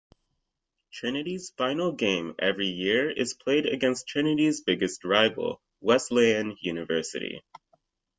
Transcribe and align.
Trinity's 0.91 1.51
final 1.51 1.91
game 1.91 2.33
every 2.39 2.65
year 2.65 3.11
is 3.11 3.35
played 3.35 3.67
against 3.67 4.07
Trinity's 4.07 4.61
biggest 4.61 5.03
rival, 5.05 5.61
Wesleyan 5.79 6.57
University. 6.59 7.43